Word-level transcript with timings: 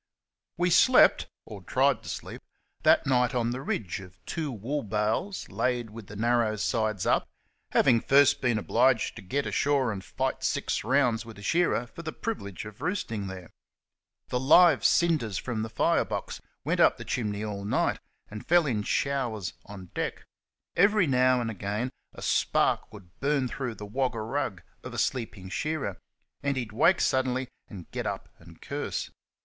We 0.57 0.71
slept, 0.71 1.27
or 1.45 1.61
tried 1.61 2.01
to 2.01 2.09
sleep, 2.09 2.41
that 2.81 3.05
night 3.05 3.35
on 3.35 3.51
the 3.51 3.61
ridge 3.61 3.99
of 3.99 4.17
two 4.25 4.51
wool 4.51 4.81
bales 4.81 5.47
laid 5.49 5.91
with 5.91 6.07
the 6.07 6.15
narrow 6.15 6.55
sides 6.55 7.05
up, 7.05 7.29
having 7.69 8.01
first 8.01 8.41
been 8.41 8.57
obliged 8.57 9.15
to 9.17 9.21
get 9.21 9.45
ashore 9.45 9.91
and 9.91 10.03
fight 10.03 10.43
six 10.43 10.83
rounds 10.83 11.23
with 11.23 11.37
a 11.37 11.43
shearer 11.43 11.85
for 11.85 12.01
the 12.01 12.11
privilege 12.11 12.65
of 12.65 12.81
roosting 12.81 13.27
there. 13.27 13.51
The 14.29 14.39
live 14.39 14.83
cinders 14.83 15.37
from 15.37 15.61
the 15.61 15.69
firebox 15.69 16.41
went 16.65 16.79
up 16.79 16.97
the 16.97 17.05
chimney 17.05 17.43
all 17.43 17.63
night, 17.63 17.99
and 18.27 18.43
fell 18.47 18.65
in 18.65 18.81
showers 18.81 19.53
on 19.67 19.91
deck. 19.93 20.25
Every 20.75 21.05
now 21.05 21.39
and 21.41 21.51
again 21.51 21.91
a 22.13 22.23
spark 22.23 22.91
would 22.91 23.19
burn 23.19 23.47
through 23.47 23.75
the 23.75 23.85
"Wagga 23.85 24.21
rug" 24.21 24.63
of 24.83 24.95
a 24.95 24.97
sleeping 24.97 25.49
shearer, 25.49 25.99
and 26.41 26.57
he'd 26.57 26.71
wake 26.71 27.01
suddenly 27.01 27.49
and 27.67 27.91
get 27.91 28.07
up 28.07 28.29
and 28.39 28.59
curse. 28.63 29.11